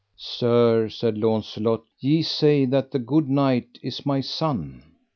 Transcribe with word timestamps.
Sir, 0.17 0.89
said 0.89 1.19
Launcelot, 1.19 1.83
ye 1.99 2.23
say 2.23 2.65
that 2.65 2.89
that 2.89 3.05
good 3.05 3.29
knight 3.29 3.77
is 3.83 4.03
my 4.03 4.19
son. 4.19 4.81